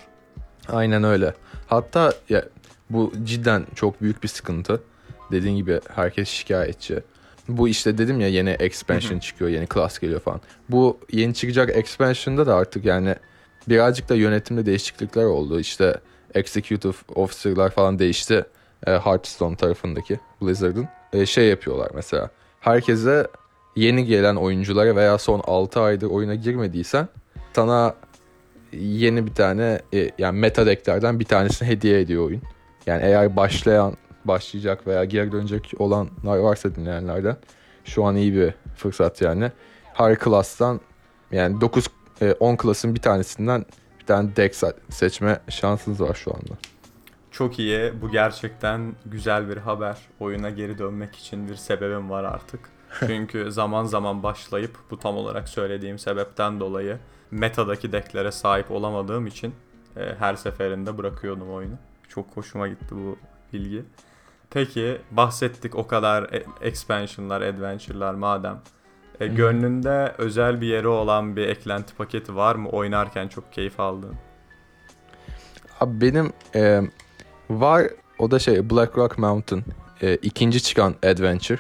Aynen 0.69 1.03
öyle. 1.03 1.33
Hatta 1.68 2.13
ya 2.30 2.45
bu 2.89 3.13
cidden 3.24 3.65
çok 3.75 4.01
büyük 4.01 4.24
bir 4.24 4.27
sıkıntı. 4.27 4.83
Dediğin 5.31 5.56
gibi 5.56 5.81
herkes 5.95 6.30
şikayetçi. 6.30 7.03
Bu 7.47 7.68
işte 7.68 7.97
dedim 7.97 8.19
ya 8.19 8.27
yeni 8.27 8.50
expansion 8.50 9.19
çıkıyor, 9.19 9.51
yeni 9.51 9.68
class 9.74 10.00
geliyor 10.00 10.19
falan. 10.19 10.41
Bu 10.69 11.00
yeni 11.12 11.33
çıkacak 11.33 11.77
expansion'da 11.77 12.47
da 12.47 12.56
artık 12.56 12.85
yani 12.85 13.15
birazcık 13.69 14.10
da 14.10 14.15
yönetimde 14.15 14.65
değişiklikler 14.65 15.24
oldu. 15.24 15.59
İşte 15.59 15.95
executive 16.33 16.94
officer'lar 17.16 17.69
falan 17.69 17.99
değişti. 17.99 18.45
E, 18.87 18.92
Hearthstone 18.92 19.56
tarafındaki 19.56 20.19
Blizzard'ın. 20.42 20.87
E, 21.14 21.26
şey 21.26 21.47
yapıyorlar 21.47 21.92
mesela. 21.95 22.30
Herkese 22.59 23.28
yeni 23.76 24.06
gelen 24.06 24.35
oyunculara 24.35 24.95
veya 24.95 25.18
son 25.18 25.42
6 25.47 25.81
aydır 25.81 26.07
oyuna 26.07 26.35
girmediysen 26.35 27.07
sana 27.54 27.95
yeni 28.73 29.26
bir 29.26 29.33
tane 29.33 29.81
e, 29.94 30.09
yani 30.18 30.40
meta 30.40 30.66
decklerden 30.66 31.19
bir 31.19 31.26
tanesini 31.26 31.68
hediye 31.68 31.99
ediyor 31.99 32.26
oyun. 32.26 32.42
Yani 32.85 33.04
eğer 33.04 33.35
başlayan, 33.35 33.97
başlayacak 34.26 34.87
veya 34.87 35.06
geri 35.06 35.31
dönecek 35.31 35.73
olanlar 35.80 36.37
varsa 36.37 36.76
dinleyenlerden 36.76 37.37
şu 37.85 38.04
an 38.04 38.16
iyi 38.16 38.33
bir 38.33 38.54
fırsat 38.76 39.21
yani. 39.21 39.52
Her 39.94 40.19
class'tan 40.19 40.80
yani 41.31 41.61
9 41.61 41.85
e, 41.85 41.90
10 42.31 42.57
class'ın 42.61 42.95
bir 42.95 43.01
tanesinden 43.01 43.65
bir 43.99 44.06
tane 44.06 44.35
deck 44.35 44.56
se- 44.56 44.75
seçme 44.89 45.39
şansınız 45.49 46.01
var 46.01 46.13
şu 46.13 46.31
anda. 46.31 46.53
Çok 47.31 47.59
iyi. 47.59 47.94
Bu 48.01 48.11
gerçekten 48.11 48.95
güzel 49.06 49.49
bir 49.49 49.57
haber. 49.57 49.97
Oyuna 50.19 50.49
geri 50.49 50.77
dönmek 50.77 51.15
için 51.15 51.47
bir 51.47 51.56
sebebim 51.56 52.09
var 52.09 52.23
artık. 52.23 52.59
Çünkü 52.99 53.51
zaman 53.51 53.85
zaman 53.85 54.23
başlayıp 54.23 54.77
bu 54.92 54.99
tam 54.99 55.18
olarak 55.18 55.49
söylediğim 55.49 55.99
sebepten 55.99 56.59
dolayı 56.59 56.97
metadaki 57.31 57.92
decklere 57.92 58.31
sahip 58.31 58.71
olamadığım 58.71 59.27
için 59.27 59.56
e, 59.97 60.15
her 60.19 60.35
seferinde 60.35 60.97
bırakıyordum 60.97 61.53
oyunu. 61.53 61.75
Çok 62.09 62.25
hoşuma 62.37 62.68
gitti 62.68 62.95
bu 62.95 63.18
bilgi. 63.53 63.83
Peki 64.49 65.01
bahsettik 65.11 65.75
o 65.75 65.87
kadar 65.87 66.23
e- 66.23 66.45
expansionlar, 66.61 67.42
adventure'lar 67.42 68.13
madem. 68.13 68.61
E, 69.19 69.27
gönlünde 69.27 70.13
özel 70.17 70.61
bir 70.61 70.67
yeri 70.67 70.87
olan 70.87 71.35
bir 71.35 71.47
eklenti 71.47 71.95
paketi 71.95 72.35
var 72.35 72.55
mı 72.55 72.69
oynarken 72.69 73.27
çok 73.27 73.53
keyif 73.53 73.79
aldığın? 73.79 74.15
Abi 75.79 76.01
benim 76.01 76.33
e, 76.55 76.81
var 77.49 77.87
o 78.19 78.31
da 78.31 78.39
şey 78.39 78.69
Black 78.69 78.97
Rock 78.97 79.17
Mountain 79.17 79.63
e, 80.01 80.15
ikinci 80.15 80.63
çıkan 80.63 80.95
adventure. 81.05 81.59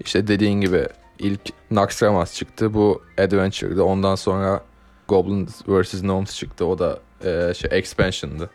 İşte 0.00 0.26
dediğin 0.26 0.60
gibi 0.60 0.86
ilk 1.18 1.40
Naxxramas 1.70 2.34
çıktı 2.34 2.74
bu 2.74 3.02
adventure'dı. 3.18 3.82
Ondan 3.82 4.14
sonra 4.14 4.62
Goblins 5.08 5.62
vs. 5.68 6.02
Gnomes 6.02 6.36
çıktı. 6.36 6.66
O 6.66 6.78
da 6.78 6.98
e, 7.24 7.54
şey 7.54 7.78
expansion'dı. 7.78 8.50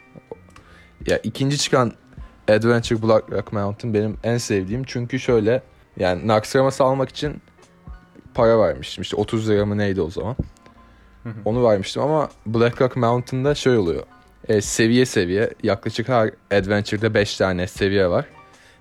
Ya 1.07 1.17
ikinci 1.17 1.57
çıkan 1.57 1.93
Adventure 2.49 3.01
Black 3.01 3.31
Rock 3.31 3.53
Mountain 3.53 3.93
benim 3.93 4.17
en 4.23 4.37
sevdiğim 4.37 4.83
çünkü 4.83 5.19
şöyle 5.19 5.61
yani 5.97 6.27
Naxxramas'ı 6.27 6.83
almak 6.83 7.09
için 7.09 7.41
para 8.33 8.59
vermiştim. 8.59 9.01
İşte 9.01 9.15
30 9.15 9.49
lira 9.49 9.65
mı 9.65 9.77
neydi 9.77 10.01
o 10.01 10.09
zaman. 10.09 10.35
Onu 11.45 11.63
vermiştim 11.63 12.01
ama 12.01 12.29
Black 12.45 12.81
Rock 12.81 12.95
Mountain'da 12.97 13.55
şey 13.55 13.77
oluyor. 13.77 14.03
e, 14.47 14.61
seviye 14.61 15.05
seviye 15.05 15.49
yaklaşık 15.63 16.09
her 16.09 16.31
adventure'da 16.51 17.13
5 17.13 17.37
tane 17.37 17.67
seviye 17.67 18.09
var. 18.09 18.25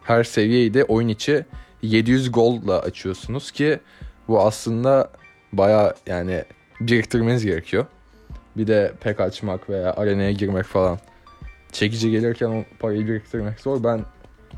Her 0.02 0.24
seviyeyi 0.24 0.74
de 0.74 0.84
oyun 0.84 1.08
içi 1.08 1.44
700 1.82 2.32
gold'la 2.32 2.78
açıyorsunuz 2.80 3.50
ki 3.50 3.80
bu 4.28 4.40
aslında 4.40 5.10
baya 5.52 5.94
yani 6.06 6.44
biriktirmeniz 6.80 7.44
gerekiyor. 7.44 7.86
Bir 8.56 8.66
de 8.66 8.92
pek 9.00 9.20
açmak 9.20 9.70
veya 9.70 9.92
arenaya 9.94 10.32
girmek 10.32 10.64
falan 10.64 10.98
çekici 11.72 12.10
gelirken 12.10 12.46
o 12.48 12.64
parayı 12.78 13.06
biriktirmek 13.06 13.60
zor. 13.60 13.84
Ben 13.84 14.04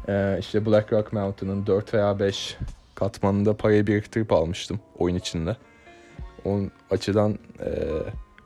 e, 0.09 0.37
işte 0.41 0.67
Black 0.67 0.93
Rock 0.93 1.13
Mountain'ın 1.13 1.67
4 1.67 1.95
veya 1.95 2.19
5 2.19 2.57
katmanında 3.01 3.57
parayı 3.57 3.87
biriktirip 3.87 4.33
almıştım 4.33 4.81
oyun 4.99 5.17
içinde. 5.17 5.57
Onun 6.45 6.71
açıdan 6.91 7.39
e, 7.61 7.69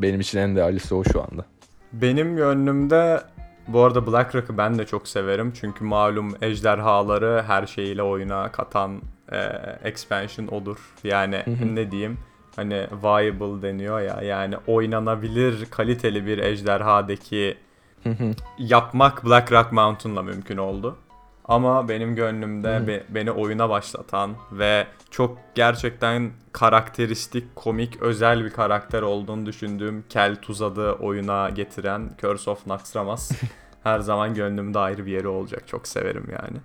benim 0.01 0.21
için 0.21 0.39
en 0.39 0.57
değerlisi 0.57 0.95
o 0.95 1.05
şu 1.05 1.23
anda. 1.23 1.45
Benim 1.93 2.37
gönlümde 2.37 3.23
bu 3.69 3.81
arada 3.81 4.07
Black 4.07 4.35
Rock'ı 4.35 4.59
ben 4.59 4.79
de 4.79 4.87
çok 4.87 5.09
severim. 5.09 5.53
Çünkü 5.61 5.85
malum 5.85 6.35
ejderhaları 6.43 7.45
her 7.47 7.67
şeyiyle 7.67 8.03
oyuna 8.03 8.53
katan 8.53 9.03
e, 9.33 9.39
expansion 9.85 10.47
olur. 10.47 10.79
Yani 11.05 11.43
ne 11.75 11.91
diyeyim 11.91 12.19
hani 12.57 12.87
viable 13.03 13.63
deniyor 13.63 14.01
ya 14.01 14.23
yani 14.23 14.55
oynanabilir 14.67 15.67
kaliteli 15.71 16.27
bir 16.27 16.39
ejderhadeki 16.39 17.57
yapmak 18.59 19.25
Black 19.25 19.53
Rock 19.53 19.73
Mountain'la 19.73 20.23
mümkün 20.23 20.57
oldu. 20.57 20.97
Ama 21.45 21.89
benim 21.89 22.15
gönlümde 22.17 22.87
be- 22.87 23.05
beni 23.09 23.31
oyuna 23.31 23.69
başlatan 23.69 24.31
ve 24.53 24.87
çok 25.11 25.39
gerçekten 25.55 26.31
karakteristik, 26.53 27.57
komik, 27.57 28.03
özel 28.03 28.45
bir 28.45 28.51
karakter 28.51 29.03
olduğunu 29.03 29.47
düşündüğüm 29.47 30.05
Kel 30.09 30.37
Tuzad'ı 30.37 30.93
oyuna 30.93 31.51
getiren 31.51 32.11
Curse 32.21 32.51
of 32.51 32.67
Naxxramas 32.67 33.31
her 33.83 34.01
zaman 34.01 34.35
gönlümde 34.35 34.79
ayrı 34.79 35.07
bir 35.07 35.13
yeri 35.13 35.29
olacak. 35.29 35.69
Çok 35.69 35.89
severim 35.89 36.27
yani. 36.33 36.57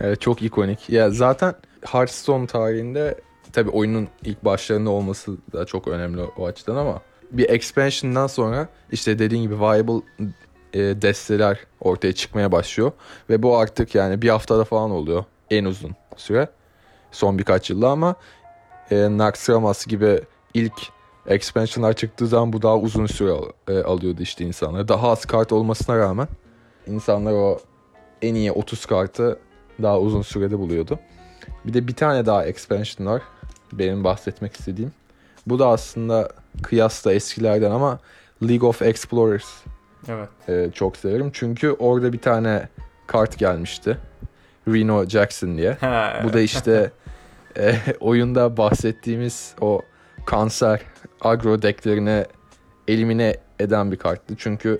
Evet 0.00 0.20
çok 0.20 0.42
ikonik. 0.42 0.90
Ya 0.90 1.10
zaten 1.10 1.54
Hearthstone 1.86 2.46
tarihinde 2.46 3.20
tabii 3.52 3.70
oyunun 3.70 4.08
ilk 4.24 4.44
başlarında 4.44 4.90
olması 4.90 5.36
da 5.52 5.64
çok 5.64 5.88
önemli 5.88 6.22
o 6.22 6.46
açıdan 6.46 6.76
ama 6.76 7.00
bir 7.30 7.50
expansion'dan 7.50 8.26
sonra 8.26 8.68
işte 8.92 9.18
dediğin 9.18 9.42
gibi 9.42 9.60
viable 9.60 10.02
e, 10.74 10.78
desteler 10.78 11.58
ortaya 11.80 12.12
çıkmaya 12.12 12.52
başlıyor 12.52 12.92
ve 13.30 13.42
bu 13.42 13.56
artık 13.56 13.94
yani 13.94 14.22
bir 14.22 14.28
haftada 14.28 14.64
falan 14.64 14.90
oluyor 14.90 15.24
en 15.50 15.64
uzun 15.64 15.94
süre 16.16 16.48
son 17.12 17.38
birkaç 17.38 17.70
yılda 17.70 17.88
ama 17.88 18.14
e, 18.90 18.96
Naxxramas 19.18 19.86
gibi 19.86 20.20
ilk 20.54 20.72
expansion'lar 21.26 21.92
çıktığı 21.92 22.26
zaman 22.26 22.52
bu 22.52 22.62
daha 22.62 22.78
uzun 22.78 23.06
süre 23.06 23.30
al- 23.30 23.50
e, 23.68 23.82
alıyordu 23.82 24.22
işte 24.22 24.44
insanlar. 24.44 24.88
Daha 24.88 25.10
az 25.10 25.24
kart 25.24 25.52
olmasına 25.52 25.98
rağmen 25.98 26.28
insanlar 26.86 27.32
o 27.32 27.58
en 28.22 28.34
iyi 28.34 28.52
30 28.52 28.86
kartı 28.86 29.38
daha 29.82 30.00
uzun 30.00 30.22
sürede 30.22 30.58
buluyordu. 30.58 30.98
Bir 31.64 31.74
de 31.74 31.88
bir 31.88 31.94
tane 31.94 32.26
daha 32.26 32.44
expansion 32.46 33.06
var. 33.06 33.22
Benim 33.72 34.04
bahsetmek 34.04 34.56
istediğim. 34.56 34.92
Bu 35.46 35.58
da 35.58 35.68
aslında 35.68 36.28
kıyasla 36.62 37.12
eskilerden 37.12 37.70
ama 37.70 37.98
League 38.42 38.68
of 38.68 38.82
Explorers 38.82 39.48
Evet. 40.08 40.28
e, 40.48 40.70
çok 40.72 40.96
severim. 40.96 41.30
Çünkü 41.32 41.70
orada 41.70 42.12
bir 42.12 42.18
tane 42.18 42.68
kart 43.06 43.38
gelmişti. 43.38 43.98
Reno 44.68 45.04
Jackson 45.04 45.56
diye. 45.56 45.76
Bu 46.24 46.32
da 46.32 46.40
işte 46.40 46.90
e, 47.58 47.74
oyunda 48.00 48.56
bahsettiğimiz 48.56 49.54
o 49.60 49.82
kanser 50.26 50.80
agro 51.20 51.62
decklerini 51.62 52.24
elimine 52.88 53.36
eden 53.58 53.92
bir 53.92 53.96
karttı. 53.96 54.34
Çünkü 54.38 54.78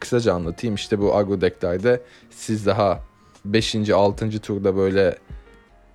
kısaca 0.00 0.34
anlatayım 0.34 0.74
işte 0.74 0.98
bu 0.98 1.16
agro 1.16 1.40
decklerde 1.40 2.00
siz 2.30 2.66
daha 2.66 3.00
5. 3.44 3.90
6. 3.90 4.40
turda 4.40 4.76
böyle 4.76 5.18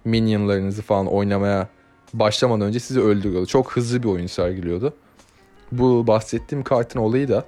minionlarınızı 0.05 0.81
falan 0.81 1.07
oynamaya 1.07 1.67
başlamadan 2.13 2.67
önce 2.67 2.79
sizi 2.79 3.01
öldürüyordu. 3.01 3.45
Çok 3.45 3.71
hızlı 3.71 4.03
bir 4.03 4.07
oyun 4.07 4.27
sergiliyordu. 4.27 4.93
Bu 5.71 6.07
bahsettiğim 6.07 6.63
kartın 6.63 6.99
olayı 6.99 7.27
da 7.29 7.45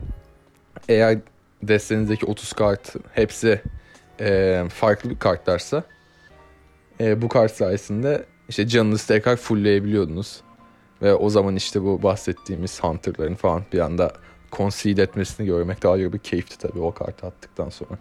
eğer 0.90 1.18
destenizdeki 1.64 2.26
30 2.26 2.54
kart 2.54 2.96
hepsi 3.12 3.62
e, 4.20 4.64
farklı 4.74 5.20
kartlarsa 5.20 5.84
e, 7.00 7.22
bu 7.22 7.28
kart 7.28 7.52
sayesinde 7.52 8.26
işte 8.50 8.68
canınızı 8.68 9.08
tekrar 9.08 9.36
fullleyebiliyordunuz. 9.36 10.42
Ve 11.02 11.14
o 11.14 11.30
zaman 11.30 11.56
işte 11.56 11.82
bu 11.82 12.04
bahsettiğimiz 12.04 12.84
Hunter'ların 12.84 13.36
falan 13.36 13.64
bir 13.74 13.80
anda 13.80 14.14
concede 14.52 15.04
etmesini 15.04 15.46
görmek 15.46 15.84
daha 15.84 15.94
ayrı 15.94 16.14
bir 16.14 16.20
keyifti 16.20 16.58
tabii 16.58 16.80
o 16.80 16.94
kartı 16.94 17.28
attıktan 17.28 17.70
sonra. 17.70 17.98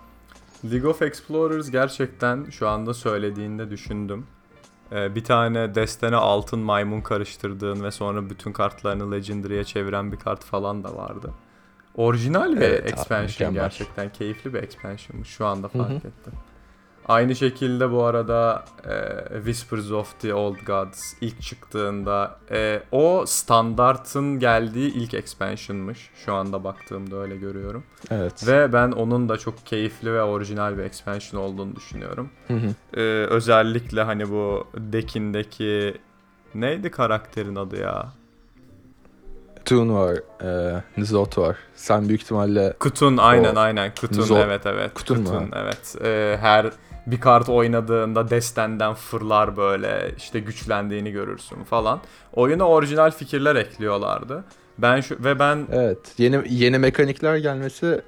League 0.65 0.91
of 0.91 1.03
Explorers 1.03 1.71
gerçekten 1.71 2.47
şu 2.51 2.69
anda 2.69 2.95
söylediğinde 2.95 3.71
düşündüm. 3.71 4.27
Ee, 4.93 5.15
bir 5.15 5.25
tane 5.25 5.75
destene 5.75 6.17
altın 6.17 6.59
maymun 6.59 7.01
karıştırdığın 7.01 7.83
ve 7.83 7.91
sonra 7.91 8.31
bütün 8.31 8.53
kartlarını 8.53 9.13
Legendary'e 9.13 9.65
çeviren 9.65 10.13
bir 10.13 10.17
kart 10.17 10.45
falan 10.45 10.85
da 10.85 10.97
vardı. 10.97 11.33
Orijinal 11.97 12.57
bir 12.57 12.61
Evet 12.61 12.81
abi, 12.83 12.89
expansion 12.89 13.27
mükemmel. 13.29 13.55
gerçekten. 13.63 14.13
Keyifli 14.13 14.55
bir 14.55 14.63
expansionmış. 14.63 15.29
Şu 15.29 15.47
anda 15.47 15.69
fark 15.69 15.91
ettim. 16.05 16.33
Aynı 17.09 17.37
şekilde 17.37 17.91
bu 17.93 18.05
arada 18.05 18.65
e, 18.85 19.35
Whispers 19.35 19.91
of 19.91 20.21
the 20.21 20.35
Old 20.35 20.57
Gods 20.67 21.01
ilk 21.21 21.43
çıktığında 21.43 22.39
e, 22.51 22.83
o 22.93 23.25
standartın 23.27 24.39
geldiği 24.39 24.95
ilk 24.95 25.15
expansion'mış. 25.15 26.11
Şu 26.25 26.35
anda 26.35 26.65
baktığımda 26.65 27.17
öyle 27.17 27.37
görüyorum. 27.37 27.85
Evet. 28.11 28.47
Ve 28.49 28.73
ben 28.73 28.91
onun 28.91 29.29
da 29.29 29.37
çok 29.39 29.67
keyifli 29.67 30.13
ve 30.13 30.23
orijinal 30.23 30.79
bir 30.79 30.83
expansion 30.83 31.41
olduğunu 31.41 31.77
düşünüyorum. 31.77 32.31
Hı 32.49 32.55
hı. 32.55 33.01
Ee, 33.01 33.27
özellikle 33.27 34.03
hani 34.03 34.31
bu 34.31 34.67
deck'indeki 34.75 35.95
neydi 36.55 36.91
karakterin 36.91 37.57
adı 37.57 37.81
ya? 37.81 38.13
Toon 39.67 39.95
var, 39.95 40.15
e, 40.45 40.83
Nizot 40.97 41.39
var. 41.39 41.57
Sen 41.75 42.09
büyük 42.09 42.23
ihtimalle 42.23 42.73
Kutun 42.81 43.17
aynen 43.17 43.55
O- 43.55 43.59
aynen 43.59 43.93
Kutun 44.01 44.23
Zor- 44.23 44.45
evet 44.45 44.67
evet. 44.67 44.95
Kutun 44.95 45.23
mu? 45.23 45.43
evet. 45.57 45.97
Ee, 46.05 46.37
her 46.41 46.71
bir 47.07 47.21
kart 47.21 47.49
oynadığında 47.49 48.31
destenden 48.31 48.95
fırlar 48.95 49.57
böyle 49.57 50.11
işte 50.17 50.41
güçlendiğini 50.41 51.11
görürsün 51.13 51.65
falan. 51.65 52.01
Oyuna 52.33 52.65
orijinal 52.69 53.11
fikirler 53.11 53.57
ekliyorlardı. 53.57 54.45
Ben 54.79 55.01
şu 55.01 55.25
ve 55.25 55.39
ben 55.39 55.67
evet 55.73 55.99
yeni 56.19 56.43
yeni 56.49 56.79
mekanikler 56.79 57.37
gelmesi 57.37 58.01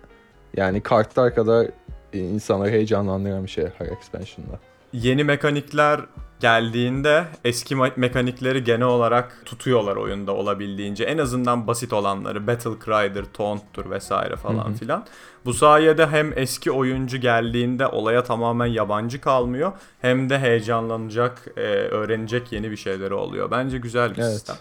yani 0.56 0.80
kartlar 0.80 1.34
kadar 1.34 1.66
insanları 2.12 2.70
heyecanlandıran 2.70 3.44
bir 3.44 3.50
şey 3.50 3.66
her 3.78 3.86
expansion'da. 3.86 4.58
Yeni 4.92 5.25
mekanikler 5.25 6.00
geldiğinde 6.40 7.25
eski 7.45 7.75
me- 7.75 7.92
mekanikleri 7.97 8.64
genel 8.64 8.87
olarak 8.87 9.42
tutuyorlar 9.45 9.97
oyunda 9.97 10.33
olabildiğince. 10.33 11.04
En 11.04 11.18
azından 11.18 11.66
basit 11.66 11.92
olanları 11.92 12.47
Battle 12.47 12.71
Cry'dır, 12.85 13.25
Taunt'tur 13.25 13.90
vesaire 13.90 14.37
falan 14.37 14.75
filan. 14.75 15.04
Bu 15.45 15.52
sayede 15.54 16.07
hem 16.07 16.38
eski 16.38 16.71
oyuncu 16.71 17.16
geldiğinde 17.16 17.87
olaya 17.87 18.25
tamamen 18.25 18.66
yabancı 18.66 19.21
kalmıyor 19.21 19.73
hem 20.00 20.30
de 20.30 20.38
heyecanlanacak, 20.38 21.47
e, 21.57 21.61
öğrenecek 21.71 22.52
yeni 22.52 22.71
bir 22.71 22.76
şeyleri 22.76 23.14
oluyor. 23.14 23.50
Bence 23.50 23.78
güzel 23.78 24.11
bir 24.11 24.18
Evet. 24.23 24.33
sistem. 24.33 24.57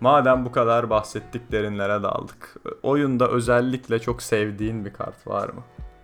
Madem 0.00 0.44
bu 0.44 0.52
kadar 0.52 0.90
bahsettik 0.90 1.52
derinlere 1.52 2.02
daldık. 2.02 2.56
Oyunda 2.82 3.28
özellikle 3.28 3.98
çok 3.98 4.22
sevdiğin 4.22 4.84
bir 4.84 4.92
kart 4.92 5.26
var 5.26 5.48
mı? 5.48 5.62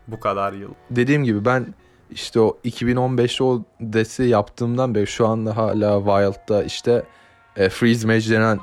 Bu 0.08 0.20
kadar 0.20 0.52
yıl. 0.52 0.70
Dediğim 0.90 1.24
gibi 1.24 1.44
ben 1.44 1.74
işte 2.14 2.40
o 2.40 2.58
2015'te 2.64 3.44
o 3.44 3.62
desteği 3.80 4.28
yaptığımdan 4.28 4.94
beri 4.94 5.06
şu 5.06 5.26
anda 5.26 5.56
hala 5.56 5.98
Wild'da 5.98 6.64
işte 6.64 7.02
e, 7.56 7.68
Freeze 7.68 8.06
Mage 8.06 8.30
denen 8.30 8.60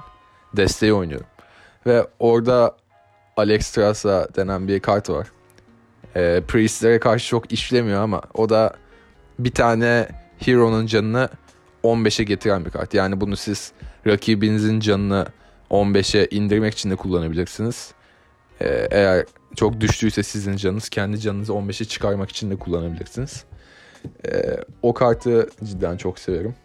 desteği 0.57 0.93
oynuyorum. 0.93 1.27
Ve 1.85 2.07
orada 2.19 2.75
Alexstrasza 3.37 4.27
denen 4.35 4.67
bir 4.67 4.79
kart 4.79 5.09
var. 5.09 5.27
E, 6.15 6.41
Priestlere 6.47 6.99
karşı 6.99 7.27
çok 7.27 7.51
işlemiyor 7.51 8.01
ama 8.01 8.21
o 8.33 8.49
da 8.49 8.73
bir 9.39 9.51
tane 9.51 10.07
Hero'nun 10.39 10.85
canını 10.85 11.29
15'e 11.83 12.23
getiren 12.23 12.65
bir 12.65 12.71
kart. 12.71 12.93
Yani 12.93 13.21
bunu 13.21 13.35
siz 13.35 13.71
rakibinizin 14.07 14.79
canını 14.79 15.25
15'e 15.71 16.27
indirmek 16.31 16.73
için 16.73 16.91
de 16.91 16.95
kullanabilirsiniz. 16.95 17.91
E, 18.61 18.87
eğer 18.91 19.25
çok 19.55 19.81
düştüyse 19.81 20.23
sizin 20.23 20.55
canınız 20.55 20.89
kendi 20.89 21.19
canınızı 21.19 21.53
15'e 21.53 21.85
çıkarmak 21.85 22.29
için 22.29 22.51
de 22.51 22.55
kullanabilirsiniz. 22.55 23.43
E, 24.27 24.57
o 24.81 24.93
kartı 24.93 25.49
cidden 25.63 25.97
çok 25.97 26.19
severim. 26.19 26.55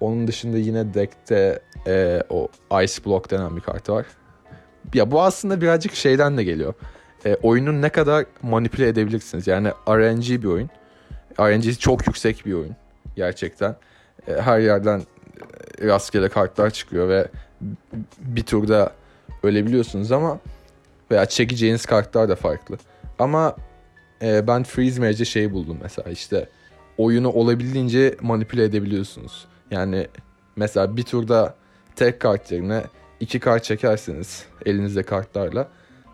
Onun 0.00 0.28
dışında 0.28 0.58
yine 0.58 0.94
deckte 0.94 1.62
e, 1.86 2.22
o 2.30 2.48
Ice 2.82 3.04
Block 3.04 3.30
denen 3.30 3.56
bir 3.56 3.60
kart 3.60 3.88
var. 3.88 4.06
Ya 4.94 5.10
bu 5.10 5.22
aslında 5.22 5.60
birazcık 5.60 5.94
şeyden 5.94 6.36
de 6.36 6.44
geliyor. 6.44 6.74
E, 7.26 7.34
oyunun 7.34 7.82
ne 7.82 7.88
kadar 7.88 8.24
manipüle 8.42 8.88
edebilirsiniz. 8.88 9.46
Yani 9.46 9.68
RNG 9.88 10.42
bir 10.42 10.44
oyun. 10.44 10.70
RNG'si 11.40 11.78
çok 11.78 12.06
yüksek 12.06 12.46
bir 12.46 12.52
oyun. 12.52 12.76
Gerçekten. 13.16 13.76
E, 14.28 14.32
her 14.32 14.58
yerden 14.58 15.02
e, 15.80 15.86
rastgele 15.86 16.28
kartlar 16.28 16.70
çıkıyor 16.70 17.08
ve 17.08 17.28
bir 18.18 18.42
turda 18.42 18.92
ölebiliyorsunuz 19.42 20.12
ama 20.12 20.38
Veya 21.10 21.26
çekeceğiniz 21.26 21.86
kartlar 21.86 22.28
da 22.28 22.36
farklı. 22.36 22.76
Ama 23.18 23.56
e, 24.22 24.46
ben 24.46 24.64
Freeze 24.64 25.00
Mage'de 25.00 25.24
şey 25.24 25.52
buldum 25.52 25.78
mesela 25.82 26.10
işte 26.10 26.48
oyunu 26.98 27.32
olabildiğince 27.32 28.16
manipüle 28.20 28.64
edebiliyorsunuz. 28.64 29.46
Yani 29.70 30.06
mesela 30.56 30.96
bir 30.96 31.02
turda 31.02 31.54
tek 31.96 32.20
kart 32.20 32.52
yerine 32.52 32.84
iki 33.20 33.40
kart 33.40 33.64
çekersiniz 33.64 34.44
elinizde 34.66 35.02
kartlarla. 35.02 35.68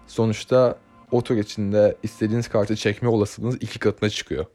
Sonuçta 0.06 0.78
o 1.10 1.22
tur 1.22 1.36
içinde 1.36 1.96
istediğiniz 2.02 2.48
kartı 2.48 2.76
çekme 2.76 3.08
olasılığınız 3.08 3.56
iki 3.60 3.78
katına 3.78 4.10
çıkıyor. 4.10 4.46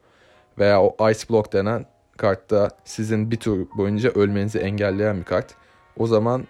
Veya 0.59 0.81
o 0.81 1.11
Ice 1.11 1.29
Block 1.29 1.53
denen 1.53 1.85
kartta 2.17 2.69
sizin 2.85 3.31
bir 3.31 3.37
tur 3.37 3.67
boyunca 3.77 4.09
ölmenizi 4.09 4.59
engelleyen 4.59 5.19
bir 5.19 5.23
kart. 5.23 5.55
O 5.97 6.07
zaman 6.07 6.47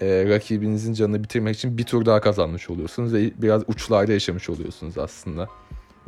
e, 0.00 0.28
rakibinizin 0.28 0.94
canını 0.94 1.24
bitirmek 1.24 1.56
için 1.56 1.78
bir 1.78 1.84
tur 1.84 2.06
daha 2.06 2.20
kazanmış 2.20 2.70
oluyorsunuz 2.70 3.14
ve 3.14 3.32
biraz 3.42 3.62
uçlarda 3.66 4.12
yaşamış 4.12 4.50
oluyorsunuz 4.50 4.98
aslında. 4.98 5.48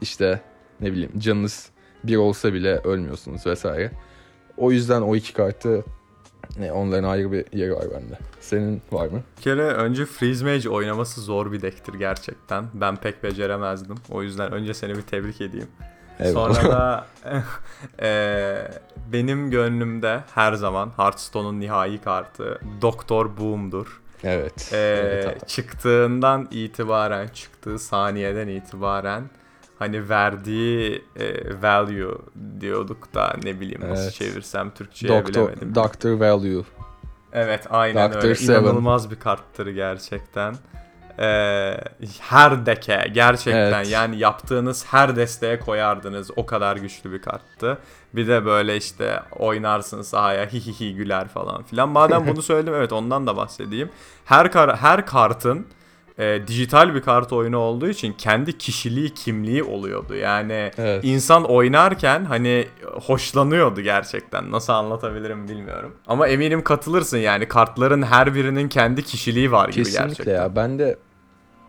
İşte 0.01 0.41
ne 0.81 0.93
bileyim 0.93 1.19
canınız 1.19 1.71
bir 2.05 2.17
olsa 2.17 2.53
bile 2.55 2.79
ölmüyorsunuz 2.79 3.47
vesaire. 3.47 3.91
O 4.57 4.73
yüzden 4.73 5.03
o 5.03 5.17
iki 5.17 5.33
kartı 5.33 5.85
ne, 6.59 6.73
onların 6.73 7.09
ayrı 7.09 7.33
bir 7.33 7.45
yeri 7.53 7.75
var 7.75 7.85
bende. 7.95 8.19
Senin 8.41 8.83
var 8.93 9.09
mı? 9.09 9.23
Bir 9.39 9.43
kere 9.43 9.63
önce 9.63 10.07
Freeze 10.07 10.45
Mage 10.45 10.69
oynaması 10.69 11.21
zor 11.21 11.53
bir 11.53 11.63
decktir 11.63 11.95
gerçekten. 11.95 12.65
Ben 12.75 12.97
pek 12.97 13.23
beceremezdim. 13.23 13.97
O 14.11 14.23
yüzden 14.23 14.53
önce 14.53 14.75
seni 14.75 14.97
bir 14.97 15.03
tebrik 15.03 15.41
edeyim. 15.41 15.69
Sonra 16.33 16.55
da 16.55 17.07
e, 18.03 18.69
benim 19.13 19.51
gönlümde 19.51 20.21
her 20.35 20.53
zaman 20.53 20.91
Hearthstone'un 20.97 21.61
nihai 21.61 22.01
kartı 22.01 22.59
Doktor 22.83 23.37
Boom'dur. 23.37 24.01
Evet. 24.25 24.71
E, 24.73 24.77
evet 24.77 25.27
abi. 25.27 25.47
çıktığından 25.47 26.49
itibaren, 26.51 27.29
çıktığı 27.29 27.79
saniyeden 27.79 28.49
itibaren 28.49 29.23
hani 29.79 30.09
verdiği 30.09 31.05
e, 31.17 31.63
value 31.63 32.19
diyorduk 32.61 33.15
da 33.15 33.37
ne 33.43 33.61
bileyim 33.61 33.81
nasıl 33.89 34.03
Evet. 34.03 34.15
çevirsem 34.15 34.71
Türkçe'ye 34.71 35.27
bilemedim. 35.27 35.75
Doctor, 35.75 36.11
Doctor 36.11 36.27
Value. 36.27 36.65
Evet 37.33 37.67
aynen 37.71 38.13
Doctor 38.13 38.25
öyle. 38.25 38.35
Seven. 38.35 38.61
İnanılmaz 38.63 39.11
bir 39.11 39.17
karttır 39.21 39.67
gerçekten. 39.67 40.55
Ee, 41.19 41.77
her 42.21 42.67
deke 42.67 43.11
gerçekten 43.13 43.73
Evet. 43.73 43.91
yani 43.91 44.19
yaptığınız 44.19 44.85
her 44.87 45.17
desteğe 45.17 45.61
koyardınız. 45.61 46.31
O 46.37 46.47
kadar 46.47 46.77
güçlü 46.77 47.13
bir 47.13 47.23
karttı. 47.23 47.79
Bir 48.15 48.29
de 48.29 48.45
böyle 48.45 48.77
işte 48.77 49.23
oynarsın 49.39 50.03
sahaya 50.03 50.47
hi 50.47 50.61
hi 50.67 50.81
hi 50.81 50.95
güler 50.95 51.29
falan 51.29 51.63
filan. 51.63 51.89
Madem 51.89 52.27
bunu 52.27 52.43
söyledim 52.53 52.75
evet 52.75 52.93
ondan 52.93 53.27
da 53.27 53.37
bahsedeyim. 53.37 53.91
Her 54.25 54.53
kar 54.53 54.77
her 54.77 55.07
kartın 55.07 55.67
e, 56.19 56.41
dijital 56.47 56.95
bir 56.95 57.01
kart 57.01 57.33
oyunu 57.33 57.57
olduğu 57.59 57.89
için 57.89 58.13
kendi 58.13 58.59
kişiliği 58.59 59.15
kimliği 59.15 59.63
oluyordu. 59.63 60.15
Yani 60.15 60.71
Evet. 60.79 61.05
insan 61.05 61.45
oynarken 61.45 62.25
hani 62.25 62.67
hoşlanıyordu 63.03 63.81
gerçekten. 63.81 64.51
Nasıl 64.53 64.73
anlatabilirim 64.73 65.49
bilmiyorum. 65.49 65.95
Ama 66.07 66.29
eminim 66.29 66.65
katılırsın 66.65 67.19
yani 67.19 67.49
kartların 67.49 68.03
her 68.03 68.35
birinin 68.35 68.69
kendi 68.69 69.03
kişiliği 69.03 69.53
var 69.53 69.69
gibi 69.69 69.85
Kesinlikle 69.85 70.07
gerçekten. 70.09 70.35
ya. 70.35 70.57
Ben 70.57 70.79
de 70.79 70.97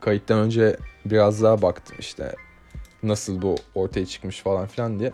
kayıttan 0.01 0.39
önce 0.39 0.77
biraz 1.05 1.43
daha 1.43 1.61
baktım 1.61 1.95
işte 1.99 2.35
nasıl 3.03 3.41
bu 3.41 3.55
ortaya 3.75 4.05
çıkmış 4.05 4.41
falan 4.41 4.67
filan 4.67 4.99
diye. 4.99 5.13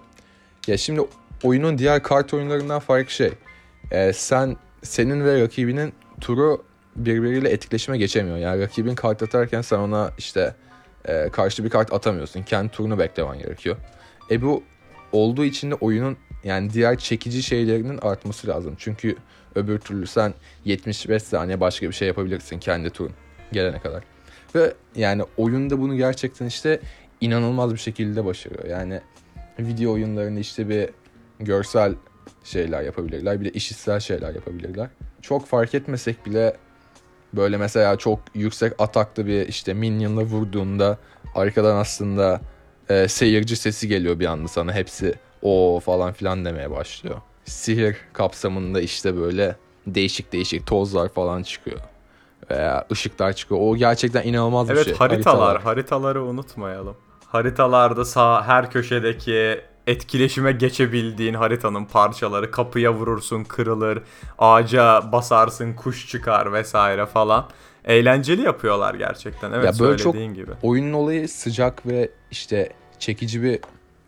Ya 0.68 0.78
şimdi 0.78 1.02
oyunun 1.44 1.78
diğer 1.78 2.04
kart 2.04 2.34
oyunlarından 2.34 2.80
farkı 2.80 3.14
şey. 3.14 3.32
e, 3.92 4.14
sen 4.14 4.58
senin 4.84 5.26
ve 5.26 5.42
rakibinin 5.42 5.94
turu 6.22 6.64
birbiriyle 6.96 7.50
etkileşime 7.50 7.98
geçemiyor. 7.98 8.38
Yani 8.38 8.62
rakibin 8.62 8.96
kart 8.96 9.24
atarken 9.24 9.62
sen 9.62 9.78
ona 9.78 10.12
işte 10.18 10.56
e, 11.06 11.30
karşı 11.30 11.64
bir 11.64 11.70
kart 11.70 11.94
atamıyorsun. 11.94 12.44
Kendi 12.44 12.72
turunu 12.72 13.00
beklemen 13.00 13.40
gerekiyor. 13.40 13.78
E 14.32 14.42
bu 14.42 14.64
olduğu 15.12 15.46
için 15.46 15.72
de 15.72 15.76
oyunun 15.76 16.18
yani 16.44 16.74
diğer 16.74 16.98
çekici 16.98 17.44
şeylerinin 17.44 17.98
artması 17.98 18.48
lazım. 18.48 18.76
Çünkü 18.78 19.16
öbür 19.56 19.80
türlü 19.80 20.08
sen 20.08 20.34
75 20.66 21.24
saniye 21.24 21.60
başka 21.60 21.88
bir 21.88 21.94
şey 21.94 22.08
yapabilirsin 22.08 22.60
kendi 22.60 22.90
turun 22.90 23.14
gelene 23.52 23.80
kadar. 23.80 24.04
Ve 24.56 24.74
yani 24.96 25.24
oyunda 25.38 25.80
bunu 25.80 25.98
gerçekten 25.98 26.46
işte 26.46 26.80
inanılmaz 27.22 27.74
bir 27.74 27.80
şekilde 27.80 28.26
başarıyor. 28.26 28.66
Yani 28.66 29.02
video 29.60 29.94
oyunlarında 29.94 30.40
işte 30.40 30.70
bir 30.70 30.90
görsel 31.40 31.96
şeyler 32.44 32.82
yapabilirler. 32.82 33.42
Bir 33.42 33.46
de 33.46 33.50
işitsel 33.50 34.00
şeyler 34.00 34.36
yapabilirler. 34.36 34.90
Çok 35.22 35.48
fark 35.48 35.76
etmesek 35.76 36.26
bile 36.26 36.58
böyle 37.34 37.58
mesela 37.58 37.98
çok 37.98 38.20
yüksek 38.36 38.74
ataklı 38.80 39.26
bir 39.26 39.48
işte 39.48 39.74
minyonla 39.74 40.24
vurduğunda 40.24 40.98
arkadan 41.36 41.76
aslında 41.76 42.42
e, 42.90 43.08
seyirci 43.08 43.56
sesi 43.56 43.88
geliyor 43.88 44.20
bir 44.20 44.26
anda 44.26 44.48
sana. 44.48 44.74
Hepsi 44.74 45.14
o 45.42 45.80
falan 45.86 46.14
filan 46.14 46.46
demeye 46.46 46.72
başlıyor. 46.72 47.16
Sihir 47.46 47.98
kapsamında 48.14 48.82
işte 48.82 49.18
böyle 49.18 49.56
değişik 49.88 50.34
değişik 50.34 50.68
tozlar 50.68 51.10
falan 51.10 51.44
çıkıyor. 51.44 51.80
Veya 52.52 52.86
ışıklar 52.92 53.34
çıkıyor. 53.34 53.62
O 53.64 53.76
gerçekten 53.76 54.24
inanılmaz 54.24 54.70
bir 54.70 54.74
Evet 54.74 54.86
şey. 54.86 54.94
haritalar, 54.96 55.62
haritaları 55.62 56.24
unutmayalım. 56.24 56.96
Haritalarda 57.28 58.06
sağ 58.06 58.48
her 58.48 58.72
köşedeki 58.72 59.62
etkileşime 59.88 60.52
geçebildiğin 60.52 61.34
haritanın 61.34 61.86
parçaları 61.86 62.52
kapıya 62.52 62.94
vurursun 62.94 63.44
kırılır, 63.44 64.00
ağaca 64.40 65.12
basarsın 65.12 65.74
kuş 65.74 66.08
çıkar 66.10 66.54
vesaire 66.54 67.06
falan. 67.06 67.50
Eğlenceli 67.86 68.42
yapıyorlar 68.42 68.94
gerçekten. 68.94 69.52
Evet 69.52 69.66
Ya 69.66 69.86
böyle 69.86 69.98
çok- 69.98 70.14
söylediğin 70.16 70.34
gibi. 70.34 70.52
Oyunun 70.64 70.94
olayı 70.94 71.30
sıcak 71.30 71.86
ve 71.88 72.10
işte 72.32 72.70
çekici 73.00 73.44
bir 73.44 73.60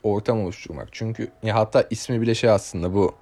ortam 0.03 0.41
oluşturmak. 0.43 0.87
Çünkü 0.91 1.27
ya 1.43 1.55
hatta 1.55 1.87
ismi 1.89 2.21
bile 2.21 2.35
şey 2.35 2.49
aslında 2.49 2.93
bu 2.93 3.15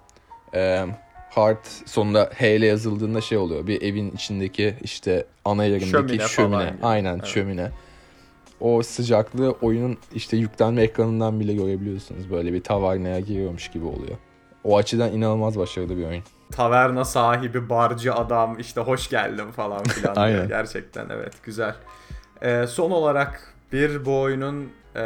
e, 0.56 0.86
Heart 1.30 1.68
sonunda 1.86 2.30
H 2.38 2.56
ile 2.56 2.66
yazıldığında 2.66 3.22
şey 3.22 3.38
oluyor. 3.38 3.68
Bir 3.68 3.82
evin 3.82 4.12
içindeki 4.12 4.76
işte 4.82 5.26
ana 5.46 5.66
yerindeki 5.66 5.90
Şömine 5.90 6.28
şömine. 6.28 6.74
Aynen 6.84 7.16
Evet. 7.16 7.26
şömine. 7.26 7.72
O 8.62 8.84
sıcaklığı 8.84 9.52
oyunun 9.52 9.98
işte 10.16 10.38
yüklenme 10.38 10.82
ekranından 10.82 11.40
bile 11.40 11.54
görebiliyorsunuz. 11.54 12.32
Böyle 12.32 12.54
bir 12.54 12.64
tavernaya 12.64 13.20
giriyormuş 13.20 13.72
gibi 13.72 13.86
oluyor. 13.86 14.18
O 14.64 14.78
açıdan 14.78 15.12
inanılmaz 15.12 15.58
başarılı 15.58 15.98
bir 15.98 16.06
oyun. 16.06 16.24
taverna 16.52 17.06
sahibi, 17.06 17.70
barcı 17.70 18.14
adam 18.14 18.60
işte 18.60 18.82
hoş 18.82 19.10
geldin 19.10 19.52
falan 19.52 19.84
filan. 19.84 20.16
Aynen. 20.16 20.48
Gerçekten 20.48 21.10
evet 21.10 21.34
güzel. 21.44 21.76
Ee, 22.42 22.66
son 22.68 22.92
olarak 22.92 23.54
bir 23.74 24.06
bu 24.06 24.22
oyunun 24.22 24.70
e, 24.96 25.02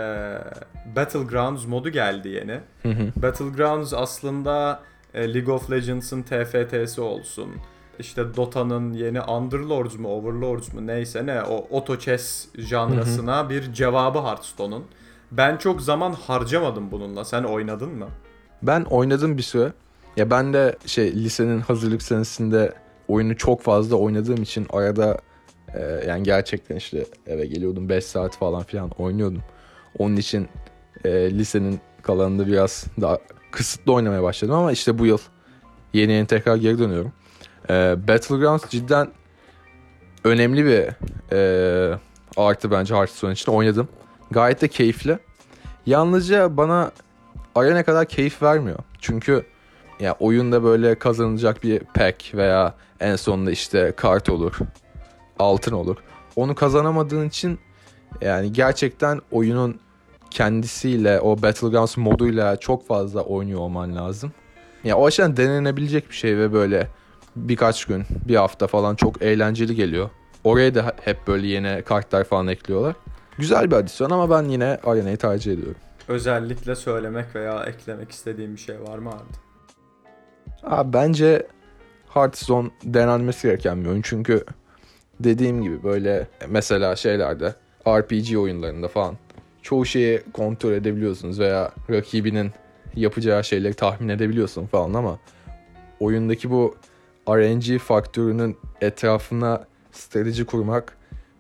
Battlegrounds 0.96 1.66
modu 1.66 1.90
geldi 1.90 2.30
yeni. 2.30 2.60
Hı 2.84 2.90
hı. 2.90 3.22
Battlegrounds 3.22 3.94
aslında 3.94 4.80
e, 5.14 5.34
League 5.34 5.54
of 5.56 5.72
Legends'ın 5.72 6.22
TFT'si 6.24 7.02
olsun. 7.02 7.50
İşte 8.00 8.36
Dota'nın 8.36 8.94
yeni 8.94 9.22
Underlords 9.22 9.96
mu 9.96 10.10
Overlords 10.10 10.74
mu 10.74 10.88
neyse 10.88 11.26
ne 11.26 11.42
o 11.42 11.68
auto 11.78 12.00
chess 12.00 12.48
janrasına 12.58 13.50
bir 13.50 13.74
cevabı 13.74 14.20
Hearthstone'un. 14.20 14.84
Ben 15.32 15.58
çok 15.58 15.82
zaman 15.82 16.14
harcamadım 16.14 16.92
bununla. 16.92 17.26
Sen 17.26 17.44
oynadın 17.44 17.90
mı? 17.90 18.08
Ben 18.64 18.82
oynadım 18.82 19.38
bir 19.38 19.44
süre. 19.44 19.74
Ya 20.18 20.32
ben 20.32 20.54
de 20.54 20.78
şey 20.86 21.16
lisenin 21.16 21.60
hazırlık 21.60 22.02
senesinde 22.02 22.74
oyunu 23.08 23.38
çok 23.38 23.62
fazla 23.62 23.96
oynadığım 23.96 24.44
için 24.44 24.68
arada 24.70 25.18
e, 25.74 26.04
yani 26.08 26.24
gerçekten 26.24 26.76
işte 26.76 27.06
eve 27.28 27.46
geliyordum 27.46 27.90
5 27.90 28.06
saat 28.06 28.38
falan 28.38 28.64
filan 28.64 28.90
oynuyordum. 28.90 29.42
Onun 29.98 30.16
için 30.16 30.48
e, 31.04 31.32
lisenin 31.32 31.80
kalanında 32.02 32.48
biraz 32.48 32.86
daha 33.02 33.18
kısıtlı 33.52 33.94
oynamaya 33.94 34.24
başladım 34.24 34.56
ama 34.56 34.72
işte 34.72 35.00
bu 35.00 35.06
yıl 35.06 35.20
yeni 35.94 36.12
yeni 36.12 36.28
tekrar 36.28 36.56
geri 36.56 36.80
dönüyorum. 36.80 37.12
E, 37.70 37.96
Battlegrounds 38.08 38.70
cidden 38.70 39.08
önemli 40.24 40.66
bir 40.66 40.88
e, 41.32 41.98
artı 42.38 42.72
bence 42.72 42.96
Hearthstone 42.96 43.34
için 43.34 43.52
oynadım. 43.52 43.88
Gayet 44.32 44.62
de 44.62 44.68
keyifli. 44.68 45.20
Yalnızca 45.86 46.58
bana 46.58 46.92
arena 47.56 47.84
kadar 47.84 48.06
keyif 48.06 48.42
vermiyor. 48.42 48.80
Çünkü 49.00 49.46
ya 50.00 50.16
oyunda 50.20 50.64
böyle 50.64 51.00
kazanılacak 51.00 51.64
bir 51.64 51.80
pack 51.80 52.36
veya 52.36 52.76
en 53.00 53.16
sonunda 53.16 53.52
işte 53.52 53.94
kart 53.98 54.30
olur, 54.30 54.58
altın 55.40 55.72
olur. 55.72 55.98
Onu 56.36 56.56
kazanamadığın 56.56 57.28
için 57.28 57.60
yani 58.22 58.54
gerçekten 58.54 59.22
oyunun 59.32 59.80
kendisiyle 60.30 61.20
o 61.22 61.42
Battlegrounds 61.42 61.98
moduyla 61.98 62.56
çok 62.56 62.88
fazla 62.88 63.22
oynuyor 63.22 63.60
olman 63.60 63.96
lazım. 63.96 64.32
Ya 64.84 64.98
o 64.98 65.06
açıdan 65.06 65.38
denenebilecek 65.38 66.10
bir 66.10 66.16
şey 66.16 66.38
ve 66.38 66.54
böyle 66.54 66.88
birkaç 67.36 67.86
gün, 67.86 68.04
bir 68.28 68.36
hafta 68.36 68.68
falan 68.68 68.96
çok 68.96 69.22
eğlenceli 69.22 69.76
geliyor. 69.76 70.10
Oraya 70.44 70.76
da 70.76 70.94
hep 71.02 71.28
böyle 71.28 71.48
yeni 71.48 71.82
kartlar 71.82 72.24
falan 72.24 72.48
ekliyorlar. 72.48 72.96
Güzel 73.38 73.72
bir 73.72 73.76
adisyon 73.76 74.10
ama 74.10 74.30
ben 74.30 74.50
yine 74.50 74.80
arenayı 74.84 75.18
tercih 75.18 75.54
ediyorum. 75.54 75.76
Özellikle 76.08 76.76
söylemek 76.76 77.36
veya 77.36 77.64
eklemek 77.64 78.12
istediğim 78.12 78.54
bir 78.56 78.60
şey 78.60 78.82
var 78.82 78.98
mı 78.98 79.10
Arda? 79.10 80.76
Abi 80.78 80.94
bence 80.94 81.48
Hearthstone 82.10 82.70
denenmesi 82.84 83.48
gereken 83.48 83.84
bir 83.84 83.90
oyun 83.90 84.02
çünkü 84.02 84.46
dediğim 85.20 85.64
gibi 85.64 85.84
böyle 85.84 86.28
mesela 86.50 86.96
şeylerde 86.96 87.56
RPG 87.88 88.38
oyunlarında 88.38 88.88
falan 88.88 89.18
çoğu 89.62 89.86
şeyi 89.86 90.22
kontrol 90.34 90.72
edebiliyorsunuz 90.72 91.40
veya 91.40 91.72
rakibinin 91.90 92.52
yapacağı 92.96 93.44
şeyleri 93.44 93.74
tahmin 93.74 94.10
edebiliyorsun 94.10 94.66
falan 94.66 94.94
ama 94.94 95.20
oyundaki 96.00 96.52
bu 96.52 96.76
RNG 97.30 97.80
faktörünün 97.80 98.58
etrafına 98.82 99.66
strateji 99.92 100.46
kurmak 100.46 100.98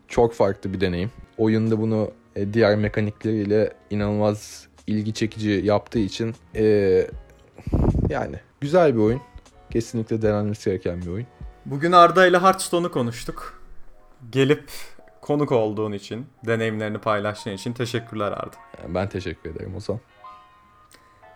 çok 0.08 0.34
farklı 0.34 0.74
bir 0.74 0.82
deneyim. 0.82 1.12
Oyunda 1.38 1.80
bunu 1.82 2.12
e, 2.36 2.54
diğer 2.54 2.76
mekanikleriyle 2.76 3.74
inanılmaz 3.90 4.68
ilgi 4.88 5.14
çekici 5.14 5.50
yaptığı 5.50 6.00
için 6.00 6.36
e, 6.56 6.64
yani 8.10 8.36
güzel 8.62 8.96
bir 8.96 9.00
oyun. 9.00 9.22
Kesinlikle 9.72 10.22
denenmesi 10.22 10.70
gereken 10.70 11.02
bir 11.02 11.08
oyun. 11.08 11.28
Bugün 11.66 11.92
Arda 11.92 12.28
ile 12.28 12.40
Hearthstone'u 12.40 12.92
konuştuk. 12.92 13.62
Gelip 14.32 14.70
konuk 15.22 15.52
olduğun 15.52 15.92
için, 15.92 16.26
deneyimlerini 16.46 16.98
paylaştığın 16.98 17.52
için 17.52 17.74
teşekkürler 17.74 18.32
Arda. 18.32 18.56
Ben 18.88 19.10
teşekkür 19.10 19.50
ederim 19.50 19.76
o 19.76 19.80
zaman. 19.80 20.02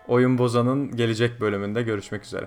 Oyun 0.08 0.38
Bozan'ın 0.38 0.96
gelecek 0.96 1.40
bölümünde 1.40 1.82
görüşmek 1.82 2.24
üzere. 2.24 2.46